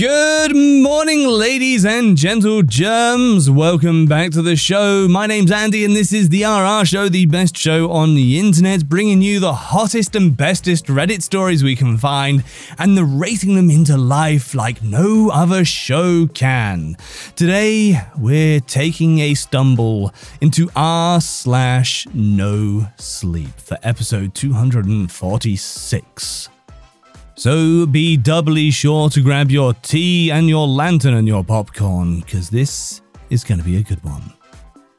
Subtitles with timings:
[0.00, 3.50] Good morning, ladies and gentle germs.
[3.50, 5.06] Welcome back to the show.
[5.06, 8.88] My name's Andy, and this is the RR Show, the best show on the internet,
[8.88, 12.42] bringing you the hottest and bestest Reddit stories we can find
[12.78, 16.96] and narrating them into life like no other show can.
[17.36, 26.48] Today, we're taking a stumble into r slash no sleep for episode 246.
[27.40, 32.50] So be doubly sure to grab your tea and your lantern and your popcorn, because
[32.50, 33.00] this
[33.30, 34.34] is going to be a good one.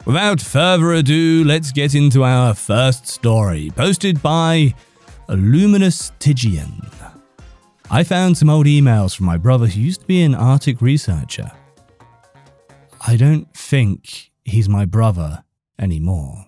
[0.07, 4.73] Without further ado, let's get into our first story, posted by
[5.29, 6.91] Luminous Tigian.
[7.91, 11.51] I found some old emails from my brother who used to be an Arctic researcher.
[13.05, 15.43] I don't think he's my brother
[15.77, 16.47] anymore.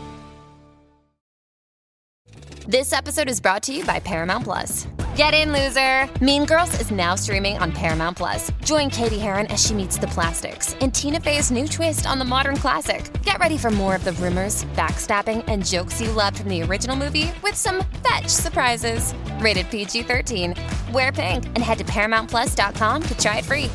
[2.71, 4.87] This episode is brought to you by Paramount Plus.
[5.17, 6.07] Get in, loser!
[6.23, 8.49] Mean Girls is now streaming on Paramount Plus.
[8.63, 12.23] Join Cady Heron as she meets the plastics in Tina Fey's new twist on the
[12.23, 13.11] modern classic.
[13.23, 16.95] Get ready for more of the rumors, backstabbing, and jokes you loved from the original
[16.95, 19.13] movie with some fetch surprises.
[19.39, 20.55] Rated PG 13.
[20.93, 23.69] Wear pink and head to ParamountPlus.com to try it free.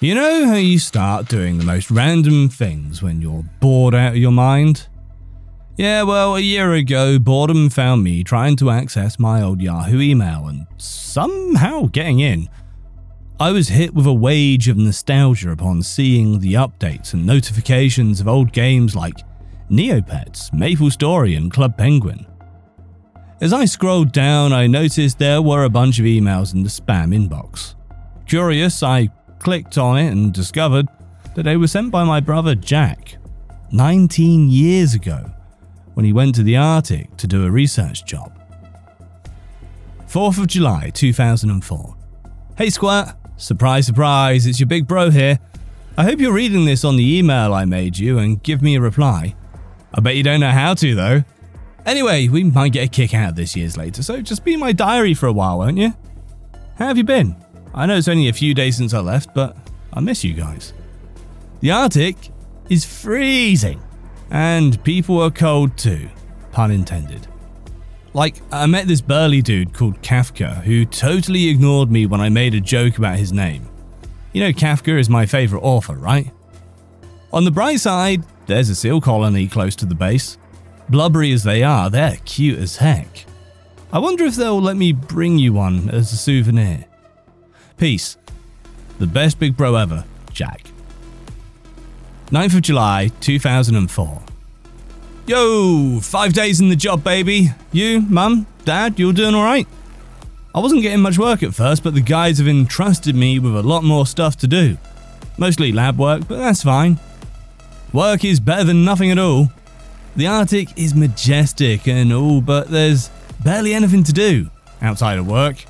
[0.00, 4.16] You know how you start doing the most random things when you're bored out of
[4.16, 4.88] your mind?
[5.80, 10.46] Yeah, well, a year ago, boredom found me trying to access my old Yahoo email
[10.46, 12.50] and somehow getting in.
[13.40, 18.28] I was hit with a wage of nostalgia upon seeing the updates and notifications of
[18.28, 19.24] old games like
[19.70, 22.26] Neopets, Maple Story, and Club Penguin.
[23.40, 27.16] As I scrolled down, I noticed there were a bunch of emails in the spam
[27.16, 27.74] inbox.
[28.26, 29.08] Curious, I
[29.38, 30.88] clicked on it and discovered
[31.34, 33.16] that they were sent by my brother Jack
[33.72, 35.32] 19 years ago
[36.00, 38.32] when he went to the Arctic to do a research job.
[40.08, 41.94] 4th of July 2004.
[42.56, 45.38] Hey Squirt, surprise, surprise, it's your big bro here.
[45.98, 48.80] I hope you're reading this on the email I made you and give me a
[48.80, 49.34] reply.
[49.92, 51.22] I bet you don't know how to though.
[51.84, 54.72] Anyway, we might get a kick out of this years later, so just be my
[54.72, 55.92] diary for a while, won't you?
[56.76, 57.36] How have you been?
[57.74, 59.54] I know it's only a few days since I left, but
[59.92, 60.72] I miss you guys.
[61.60, 62.16] The Arctic
[62.70, 63.82] is freezing.
[64.30, 66.08] And people are cold too,
[66.52, 67.26] pun intended.
[68.12, 72.54] Like, I met this burly dude called Kafka who totally ignored me when I made
[72.54, 73.68] a joke about his name.
[74.32, 76.32] You know, Kafka is my favourite author, right?
[77.32, 80.38] On the bright side, there's a seal colony close to the base.
[80.88, 83.26] Blubbery as they are, they're cute as heck.
[83.92, 86.84] I wonder if they'll let me bring you one as a souvenir.
[87.76, 88.16] Peace.
[88.98, 90.69] The best big bro ever, Jack.
[92.30, 94.22] 9th of July 2004.
[95.26, 97.48] Yo, five days in the job, baby.
[97.72, 99.66] You, mum, dad, you're doing alright?
[100.54, 103.64] I wasn't getting much work at first, but the guys have entrusted me with a
[103.64, 104.78] lot more stuff to do.
[105.38, 107.00] Mostly lab work, but that's fine.
[107.92, 109.48] Work is better than nothing at all.
[110.14, 113.10] The Arctic is majestic and all, but there's
[113.42, 115.64] barely anything to do outside of work.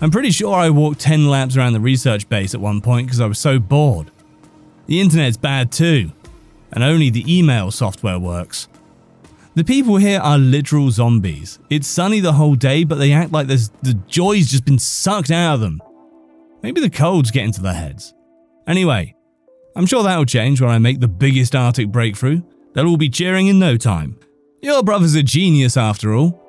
[0.00, 3.20] I'm pretty sure I walked 10 laps around the research base at one point because
[3.20, 4.10] I was so bored.
[4.86, 6.12] The internet's bad too,
[6.72, 8.68] and only the email software works.
[9.54, 11.58] The people here are literal zombies.
[11.70, 15.54] It's sunny the whole day, but they act like the joy's just been sucked out
[15.54, 15.80] of them.
[16.62, 18.14] Maybe the cold's getting to their heads.
[18.66, 19.14] Anyway,
[19.76, 22.42] I'm sure that'll change when I make the biggest Arctic breakthrough.
[22.72, 24.18] They'll all be cheering in no time.
[24.60, 26.40] Your brother's a genius after all.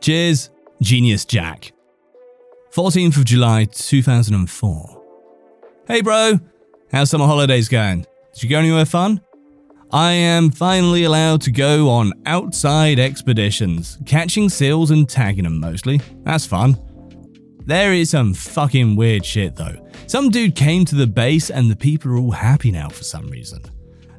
[0.00, 0.50] Cheers,
[0.82, 1.72] Genius Jack.
[2.72, 5.02] 14th of July 2004.
[5.86, 6.40] Hey bro,
[6.92, 8.04] How's summer holidays going?
[8.34, 9.20] Did you go anywhere fun?
[9.92, 16.00] I am finally allowed to go on outside expeditions, catching seals and tagging them mostly.
[16.24, 16.76] That's fun.
[17.64, 19.88] There is some fucking weird shit though.
[20.08, 23.28] Some dude came to the base and the people are all happy now for some
[23.28, 23.62] reason.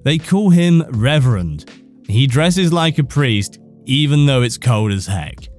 [0.03, 1.69] They call him Reverend.
[2.07, 5.49] He dresses like a priest, even though it's cold as heck.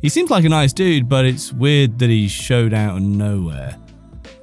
[0.00, 3.76] He seems like a nice dude, but it's weird that he showed out of nowhere.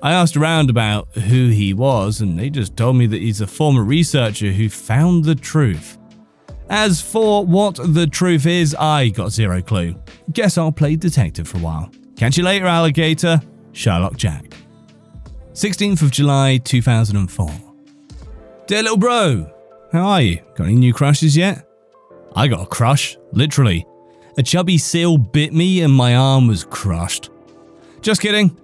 [0.04, 3.48] I asked around about who he was, and they just told me that he's a
[3.48, 5.98] former researcher who found the truth.
[6.70, 9.96] As for what the truth is, I got zero clue.
[10.32, 11.92] Guess I'll play detective for a while.
[12.16, 13.42] Catch you later, alligator.
[13.74, 14.56] Sherlock Jack.
[15.54, 17.52] 16th of July 2004.
[18.68, 19.52] Dear little bro,
[19.92, 20.40] how are you?
[20.56, 21.68] Got any new crushes yet?
[22.36, 23.86] I got a crush, literally.
[24.38, 27.30] A chubby seal bit me and my arm was crushed.
[28.02, 28.58] Just kidding.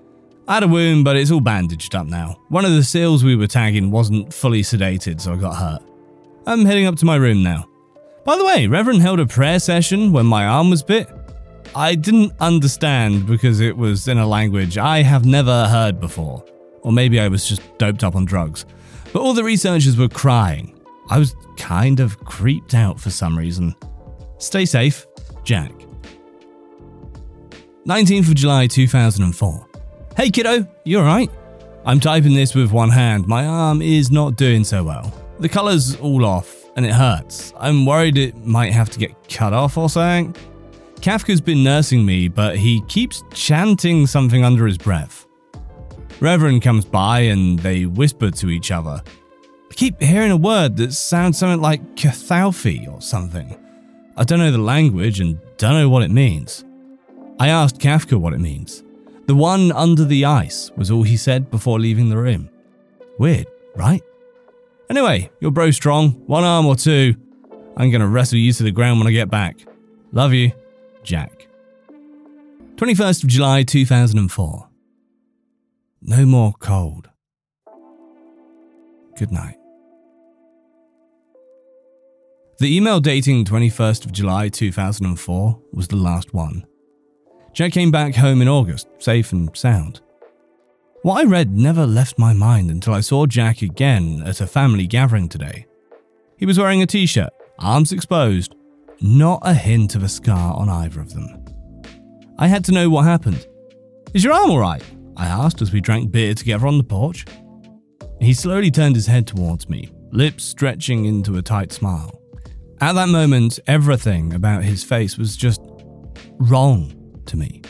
[0.48, 2.38] I had a wound, but it's all bandaged up now.
[2.48, 5.82] One of the seals we were tagging wasn't fully sedated, so I got hurt.
[6.46, 7.66] I'm heading up to my room now.
[8.24, 11.10] By the way, Reverend held a prayer session when my arm was bit.
[11.76, 16.46] I didn't understand because it was in a language I have never heard before.
[16.82, 18.66] Or maybe I was just doped up on drugs.
[19.12, 20.80] But all the researchers were crying.
[21.10, 23.76] I was kind of creeped out for some reason.
[24.38, 25.06] Stay safe,
[25.44, 25.72] Jack.
[27.86, 29.67] 19th of July 2004.
[30.18, 31.30] Hey kiddo, you alright?
[31.86, 33.28] I'm typing this with one hand.
[33.28, 35.14] My arm is not doing so well.
[35.38, 37.54] The colour's all off and it hurts.
[37.56, 40.36] I'm worried it might have to get cut off or something.
[41.02, 45.28] Kafka's been nursing me, but he keeps chanting something under his breath.
[46.20, 49.04] Reverend comes by and they whisper to each other.
[49.70, 53.56] I keep hearing a word that sounds something like Cathalphi or something.
[54.16, 56.66] I don't know the language and don't know what it means.
[57.40, 58.84] I asked Kafka what it means.
[59.28, 62.50] The one under the ice was all he said before leaving the room.
[63.20, 64.02] Weird, right?
[64.90, 67.14] Anyway, you're bro strong, one arm or two.
[67.76, 69.58] I'm gonna wrestle you to the ground when I get back.
[70.14, 70.54] Love you,
[71.04, 71.50] Jack.
[72.78, 74.70] 21st of July 2004.
[76.04, 77.10] No more cold.
[79.18, 79.58] Good night.
[82.60, 86.66] The email dating 21st of July 2004 was the last one.
[87.58, 90.00] Jack came back home in August, safe and sound.
[91.02, 94.86] What I read never left my mind until I saw Jack again at a family
[94.86, 95.66] gathering today.
[96.38, 98.54] He was wearing a t shirt, arms exposed,
[99.02, 101.46] not a hint of a scar on either of them.
[102.38, 103.48] I had to know what happened.
[104.14, 104.84] Is your arm alright?
[105.16, 107.26] I asked as we drank beer together on the porch.
[108.22, 112.22] He slowly turned his head towards me, lips stretching into a tight smile.
[112.82, 115.60] At that moment, everything about his face was just
[116.38, 116.94] wrong
[117.28, 117.62] to me.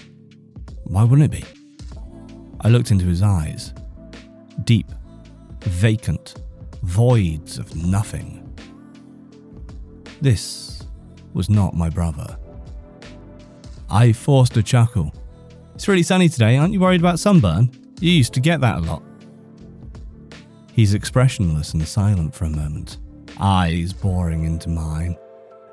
[0.83, 1.45] Why wouldn't it be?
[2.62, 3.74] I looked into his eyes.
[4.63, 4.88] Deep,
[5.62, 6.36] vacant,
[6.83, 8.44] voids of nothing.
[10.21, 10.83] This
[11.33, 12.38] was not my brother.
[13.89, 15.13] I forced a chuckle.
[15.75, 17.69] It's really sunny today, aren't you worried about sunburn?
[18.00, 19.04] You used to get that a lot.
[20.74, 22.98] He's expressionless and silent for a moment
[23.39, 25.15] eyes boring into mine,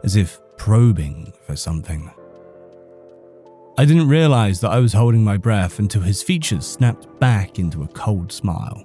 [0.03, 2.11] as if probing for something.
[3.76, 7.82] I didn't realize that I was holding my breath until his features snapped back into
[7.82, 8.85] a cold smile.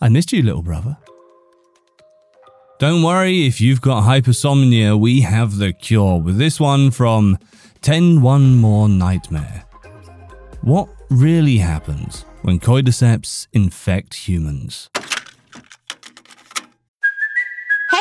[0.00, 0.96] I missed you, little brother.
[2.78, 7.36] Don't worry if you've got hypersomnia, we have the cure with this one from
[7.82, 9.64] 10 One More Nightmare.
[10.60, 14.88] What really happens when cordyceps infect humans?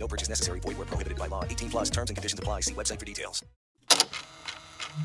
[0.00, 0.60] No purchase necessary.
[0.60, 1.44] Void where prohibited by law.
[1.44, 2.60] 18 plus terms and conditions apply.
[2.60, 3.44] See website for details.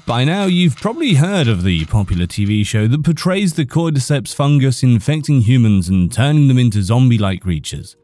[0.07, 4.81] By now, you've probably heard of the popular TV show that portrays the cordyceps fungus
[4.81, 7.95] infecting humans and turning them into zombie like creatures.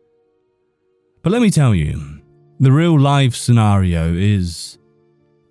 [1.24, 2.22] But let me tell you,
[2.60, 4.78] the real life scenario is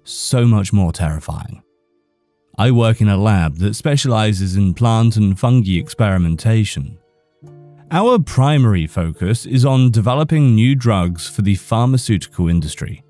[0.04, 1.62] so much more terrifying.
[2.56, 6.99] I work in a lab that specializes in plant and fungi experimentation.
[7.92, 13.02] Our primary focus is on developing new drugs for the pharmaceutical industry,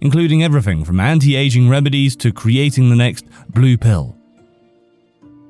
[0.00, 4.16] including everything from anti aging remedies to creating the next blue pill.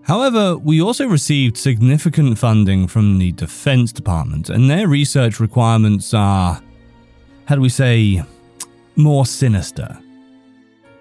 [0.03, 6.61] However, we also received significant funding from the Defense Department, and their research requirements are,
[7.45, 8.25] how do we say,
[8.97, 9.97] more sinister.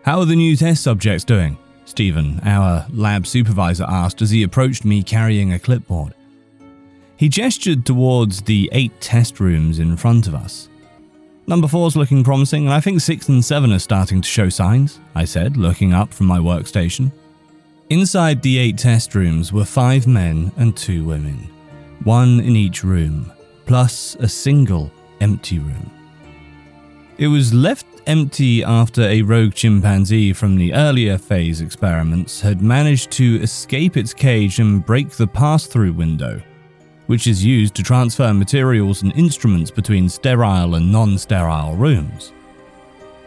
[0.04, 1.58] How are the new test subjects doing?
[1.86, 6.14] Stephen, our lab supervisor, asked as he approached me carrying a clipboard.
[7.18, 10.70] He gestured towards the eight test rooms in front of us.
[11.46, 15.00] Number four's looking promising, and I think six and seven are starting to show signs,
[15.14, 17.12] I said, looking up from my workstation.
[17.90, 21.50] Inside the eight test rooms were five men and two women,
[22.06, 23.32] one in each room,
[23.66, 25.92] plus a single empty room.
[27.18, 33.12] It was left empty after a rogue chimpanzee from the earlier phase experiments had managed
[33.12, 36.42] to escape its cage and break the pass through window,
[37.14, 42.34] which is used to transfer materials and instruments between sterile and non sterile rooms.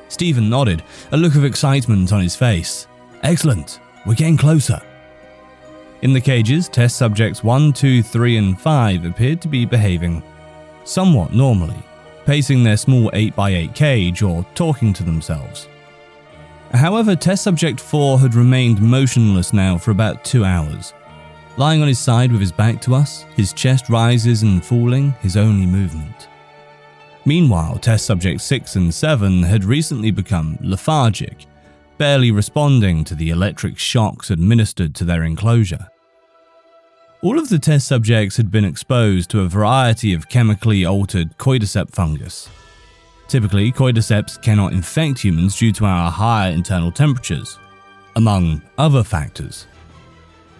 [0.09, 2.89] Stephen nodded, a look of excitement on his face.
[3.23, 4.81] Excellent, we're getting closer.
[6.03, 10.21] In the cages, test subjects 1, 2, 3, and 5 appeared to be behaving
[10.83, 11.81] somewhat normally,
[12.25, 15.69] pacing their small 8x8 cage or talking to themselves.
[16.73, 20.93] However, test subject 4 had remained motionless now for about two hours.
[21.57, 25.37] Lying on his side with his back to us, his chest rises and falling, his
[25.37, 26.29] only movement.
[27.25, 31.47] Meanwhile, test subjects 6 and 7 had recently become lethargic
[31.99, 35.89] barely responding to the electric shocks administered to their enclosure.
[37.23, 41.93] All of the test subjects had been exposed to a variety of chemically altered cordyceps
[41.93, 42.49] fungus.
[43.29, 47.59] Typically, cordyceps cannot infect humans due to our higher internal temperatures,
[48.15, 49.67] among other factors.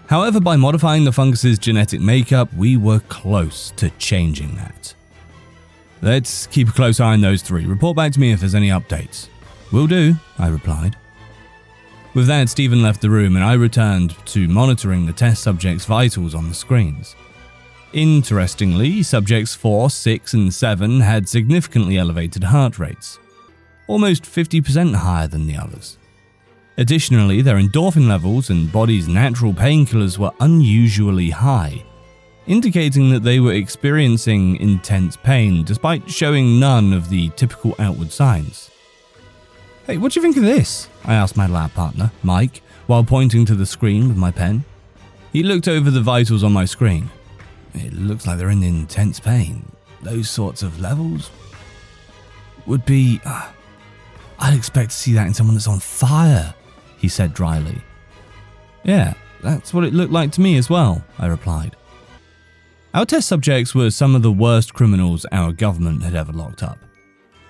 [0.09, 4.95] However, by modifying the fungus's genetic makeup, we were close to changing that.
[6.01, 7.67] Let's keep a close eye on those three.
[7.67, 9.29] Report back to me if there's any updates.
[9.73, 10.97] Will do, I replied.
[12.15, 16.35] With that, Stephen left the room and I returned to monitoring the test subjects' vitals
[16.35, 17.17] on the screens.
[17.93, 23.19] Interestingly, subjects 4, 6, and 7 had significantly elevated heart rates,
[23.87, 25.99] almost 50% higher than the others.
[26.79, 31.83] Additionally, their endorphin levels and body's natural painkillers were unusually high,
[32.47, 38.71] indicating that they were experiencing intense pain despite showing none of the typical outward signs.
[39.87, 40.89] Hey, what do you think of this?
[41.05, 44.65] I asked my lab partner, Mike, while pointing to the screen with my pen.
[45.33, 47.09] He looked over the vitals on my screen.
[47.73, 49.71] It looks like they're in intense pain.
[50.03, 51.31] Those sorts of levels
[52.67, 53.21] would be.
[53.25, 53.51] Uh,
[54.39, 56.55] I'd expect to see that in someone that's on fire,
[56.97, 57.83] he said dryly.
[58.85, 61.77] Yeah, that's what it looked like to me as well, I replied.
[62.95, 66.79] Our test subjects were some of the worst criminals our government had ever locked up.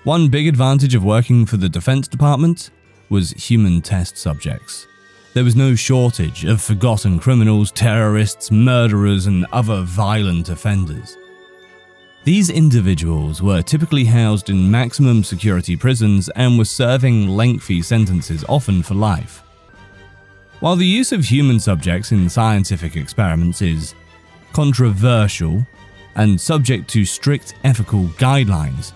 [0.03, 2.69] One big advantage of working for the Defense Department
[3.09, 4.87] was human test subjects.
[5.33, 11.17] There was no shortage of forgotten criminals, terrorists, murderers, and other violent offenders.
[12.27, 18.83] These individuals were typically housed in maximum security prisons and were serving lengthy sentences, often
[18.83, 19.41] for life.
[20.59, 23.95] While the use of human subjects in scientific experiments is
[24.51, 25.65] controversial
[26.15, 28.91] and subject to strict ethical guidelines,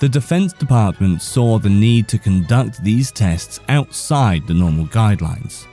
[0.00, 5.68] the Defense Department saw the need to conduct these tests outside the normal guidelines.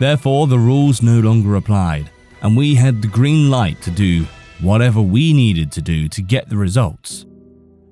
[0.00, 2.10] Therefore, the rules no longer applied,
[2.42, 4.26] and we had the green light to do
[4.60, 7.26] whatever we needed to do to get the results.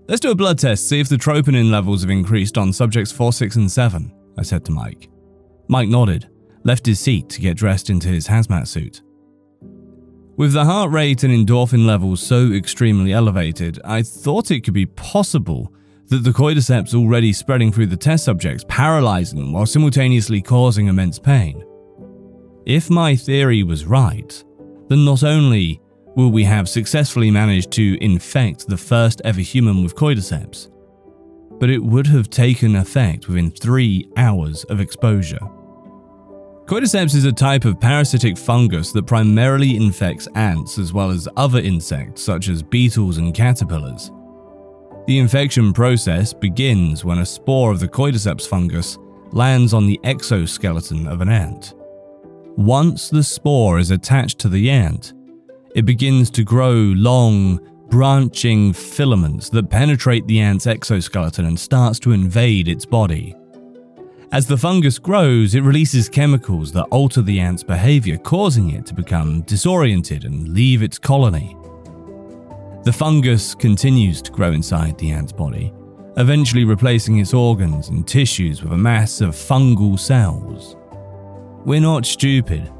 [0.08, 3.32] Let's do a blood test, see if the troponin levels have increased on subjects 4,
[3.32, 5.08] 6, and 7, I said to Mike.
[5.68, 6.28] Mike nodded,
[6.64, 9.02] left his seat to get dressed into his hazmat suit.
[10.36, 14.86] With the heart rate and endorphin levels so extremely elevated, I thought it could be
[14.86, 15.72] possible
[16.08, 21.18] that the cordyceps already spreading through the test subjects, paralyzing them while simultaneously causing immense
[21.18, 21.64] pain.
[22.66, 24.44] If my theory was right,
[24.88, 25.80] then not only
[26.16, 30.68] will we have successfully managed to infect the first ever human with cordyceps,
[31.58, 35.40] but it would have taken effect within three hours of exposure.
[36.66, 41.58] Cordyceps is a type of parasitic fungus that primarily infects ants as well as other
[41.58, 44.10] insects such as beetles and caterpillars.
[45.06, 48.96] The infection process begins when a spore of the cordyceps fungus
[49.32, 51.74] lands on the exoskeleton of an ant.
[52.56, 55.14] Once the spore is attached to the ant,
[55.74, 62.12] it begins to grow long, branching filaments that penetrate the ant's exoskeleton and starts to
[62.12, 63.34] invade its body.
[64.32, 68.94] As the fungus grows, it releases chemicals that alter the ant's behavior, causing it to
[68.94, 71.54] become disoriented and leave its colony.
[72.84, 75.72] The fungus continues to grow inside the ant's body,
[76.16, 80.76] eventually replacing its organs and tissues with a mass of fungal cells.
[81.66, 82.72] We're not stupid.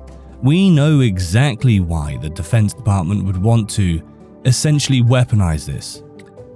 [0.43, 4.03] We know exactly why the Defense Department would want to
[4.45, 6.03] essentially weaponize this.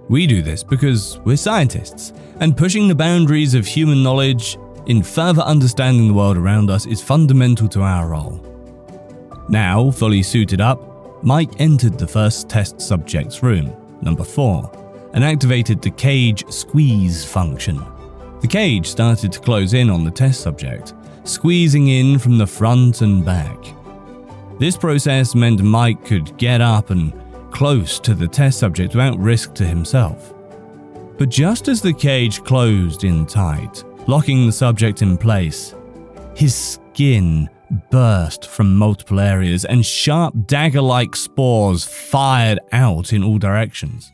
[0.08, 5.42] We do this because we're scientists, and pushing the boundaries of human knowledge in further
[5.42, 8.44] understanding the world around us is fundamental to our role.
[9.48, 15.80] Now, fully suited up, Mike entered the first test subject's room, number 4, and activated
[15.80, 17.80] the cage squeeze function.
[18.40, 23.00] The cage started to close in on the test subject, squeezing in from the front
[23.00, 23.75] and back.
[24.58, 27.12] This process meant Mike could get up and
[27.50, 30.32] close to the test subject without risk to himself.
[31.18, 35.74] But just as the cage closed in tight, locking the subject in place,
[36.34, 37.50] his skin
[37.90, 44.10] burst from multiple areas and sharp dagger like spores fired out in all directions.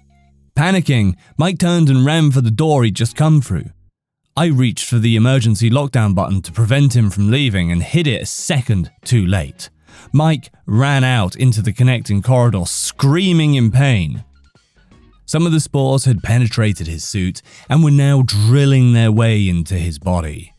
[0.56, 3.66] Panicking, Mike turned and ran for the door he'd just come through.
[4.37, 8.22] I reached for the emergency lockdown button to prevent him from leaving and hit it
[8.22, 9.68] a second too late.
[10.12, 14.25] Mike ran out into the connecting corridor, screaming in pain.
[15.26, 19.75] Some of the spores had penetrated his suit and were now drilling their way into
[19.75, 20.52] his body.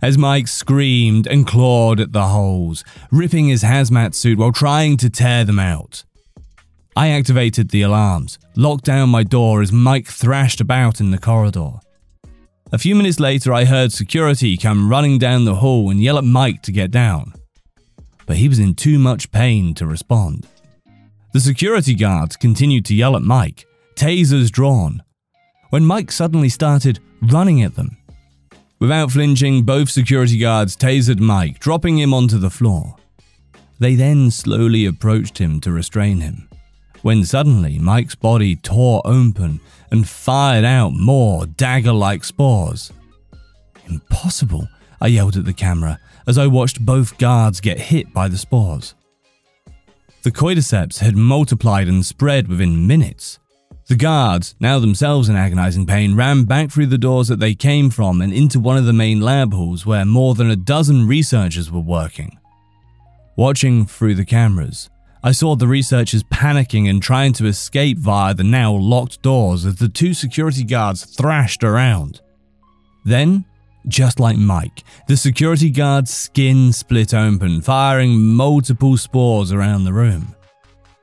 [0.00, 5.10] As Mike screamed and clawed at the holes, ripping his hazmat suit while trying to
[5.10, 6.04] tear them out.
[6.94, 11.80] I activated the alarms, locked down my door as Mike thrashed about in the corridor.
[12.70, 16.24] A few minutes later, I heard security come running down the hall and yell at
[16.24, 17.32] Mike to get down.
[18.26, 20.46] But he was in too much pain to respond.
[21.32, 25.02] The security guards continued to yell at Mike, tasers drawn,
[25.70, 27.96] when Mike suddenly started running at them.
[28.78, 32.96] Without flinching, both security guards tasered Mike, dropping him onto the floor.
[33.78, 36.48] They then slowly approached him to restrain him,
[37.02, 39.60] when suddenly Mike's body tore open
[39.90, 42.92] and fired out more dagger like spores.
[43.86, 44.68] Impossible,
[45.00, 48.94] I yelled at the camera as I watched both guards get hit by the spores.
[50.22, 53.38] The cordyceps had multiplied and spread within minutes.
[53.88, 57.90] The guards, now themselves in agonizing pain, ran back through the doors that they came
[57.90, 61.70] from and into one of the main lab halls where more than a dozen researchers
[61.70, 62.38] were working.
[63.36, 64.88] Watching through the cameras,
[65.24, 69.76] I saw the researchers panicking and trying to escape via the now locked doors as
[69.76, 72.20] the two security guards thrashed around.
[73.04, 73.44] Then,
[73.88, 80.34] just like Mike, the security guard's skin split open, firing multiple spores around the room.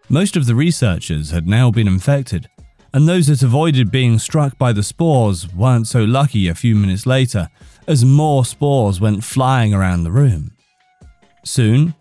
[0.09, 2.49] Most of the researchers had now been infected,
[2.93, 7.05] and those that avoided being struck by the spores weren't so lucky a few minutes
[7.05, 7.49] later,
[7.87, 10.51] as more spores went flying around the room.
[11.43, 11.93] Soon,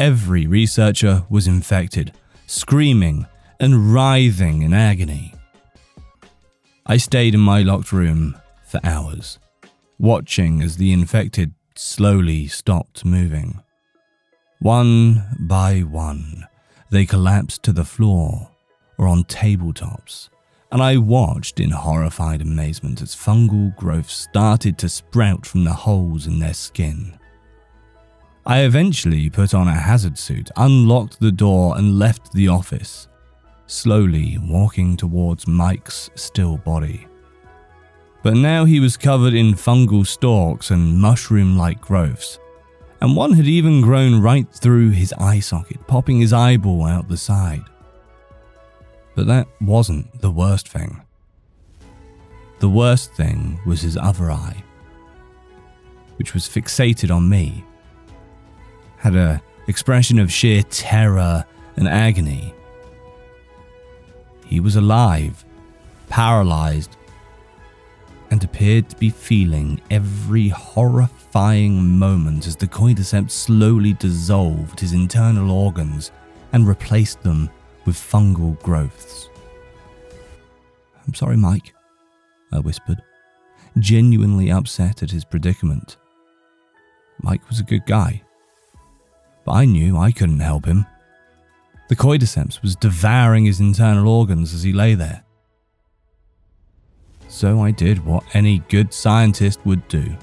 [0.00, 2.14] Every researcher was infected,
[2.46, 3.26] screaming
[3.60, 5.34] and writhing in agony.
[6.86, 9.38] I stayed in my locked room for hours,
[10.00, 13.60] watching as the infected slowly stopped moving.
[14.58, 16.46] One by one,
[16.90, 18.50] they collapsed to the floor
[18.96, 20.30] or on tabletops,
[20.72, 26.26] and I watched in horrified amazement as fungal growths started to sprout from the holes
[26.26, 27.18] in their skin.
[28.46, 33.06] I eventually put on a hazard suit, unlocked the door, and left the office,
[33.66, 37.06] slowly walking towards Mike's still body.
[38.22, 42.38] But now he was covered in fungal stalks and mushroom like growths,
[43.00, 47.16] and one had even grown right through his eye socket, popping his eyeball out the
[47.16, 47.64] side.
[49.14, 51.00] But that wasn't the worst thing.
[52.58, 54.62] The worst thing was his other eye,
[56.16, 57.64] which was fixated on me
[59.00, 61.44] had a expression of sheer terror
[61.76, 62.52] and agony.
[64.44, 65.42] He was alive,
[66.10, 66.96] paralyzed,
[68.30, 75.50] and appeared to be feeling every horrifying moment as the cordyceps slowly dissolved his internal
[75.50, 76.12] organs
[76.52, 77.50] and replaced them
[77.86, 79.28] with fungal growths.
[81.06, 81.74] I'm sorry, Mike,
[82.52, 83.02] I whispered,
[83.78, 85.96] genuinely upset at his predicament.
[87.22, 88.22] Mike was a good guy
[89.44, 90.86] but I knew I couldn't help him.
[91.88, 95.24] The cordyceps was devouring his internal organs as he lay there.
[97.30, 100.14] So I did what any good scientist would do.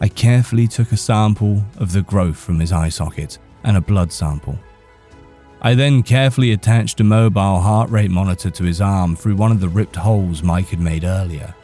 [0.00, 4.12] I carefully took a sample of the growth from his eye socket and a blood
[4.12, 4.58] sample.
[5.60, 9.60] I then carefully attached a mobile heart rate monitor to his arm through one of
[9.60, 11.54] the ripped holes Mike had made earlier,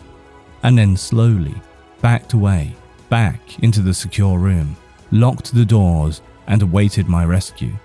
[0.62, 1.54] and then slowly
[2.02, 2.76] backed away,
[3.08, 4.76] back into the secure room
[5.10, 7.76] locked the doors, and awaited my rescue.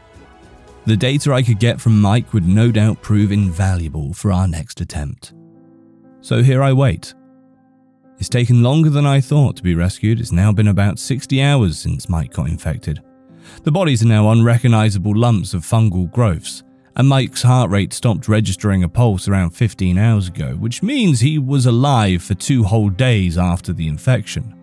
[0.86, 4.82] The data I could get from Mike would no doubt prove invaluable for our next
[4.82, 5.34] attempt.
[6.22, 7.14] So here I wait.
[8.20, 10.20] It's taken longer than I thought to be rescued.
[10.20, 13.02] It's now been about 60 hours since Mike got infected.
[13.64, 16.64] The bodies are now unrecognizable lumps of fungal growths,
[16.96, 21.40] and Mike's heart rate stopped registering a pulse around 15 hours ago, which means he
[21.40, 24.56] was alive for two whole days after the infection.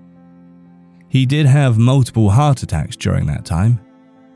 [1.09, 3.81] He did have multiple heart attacks during that time,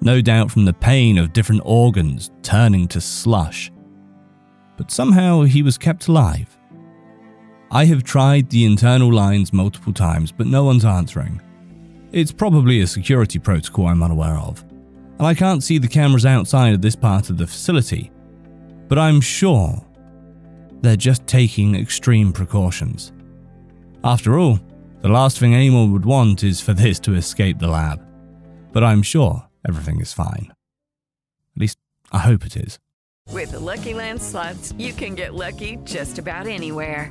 [0.00, 3.70] no doubt from the pain of different organs turning to slush.
[4.76, 6.58] But somehow he was kept alive.
[7.74, 11.40] I have tried the internal lines multiple times, but no one's answering.
[12.12, 14.62] It's probably a security protocol I'm unaware of,
[15.18, 18.10] and I can't see the cameras outside of this part of the facility,
[18.88, 19.82] but I'm sure
[20.82, 23.14] they're just taking extreme precautions.
[24.04, 24.60] After all,
[25.00, 28.02] the last thing anyone would want is for this to escape the lab.
[28.72, 30.52] But I'm sure everything is fine.
[31.56, 31.78] At least,
[32.10, 32.78] I hope it is.
[33.30, 37.10] With the Lucky Land slots, you can get lucky just about anywhere.